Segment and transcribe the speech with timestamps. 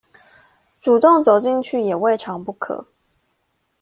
[0.79, 2.87] 主動走進去也未嘗不可